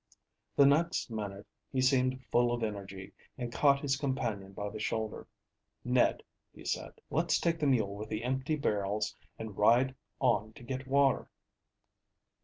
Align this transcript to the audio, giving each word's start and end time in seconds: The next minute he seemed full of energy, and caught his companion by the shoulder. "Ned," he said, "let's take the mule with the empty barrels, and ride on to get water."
The 0.55 0.65
next 0.65 1.11
minute 1.11 1.45
he 1.71 1.79
seemed 1.79 2.25
full 2.31 2.51
of 2.51 2.63
energy, 2.63 3.13
and 3.37 3.51
caught 3.53 3.81
his 3.81 3.97
companion 3.97 4.51
by 4.51 4.71
the 4.71 4.79
shoulder. 4.79 5.27
"Ned," 5.83 6.23
he 6.51 6.65
said, 6.65 6.93
"let's 7.11 7.39
take 7.39 7.59
the 7.59 7.67
mule 7.67 7.95
with 7.95 8.09
the 8.09 8.23
empty 8.23 8.55
barrels, 8.55 9.15
and 9.37 9.55
ride 9.55 9.93
on 10.19 10.53
to 10.53 10.63
get 10.63 10.87
water." 10.87 11.29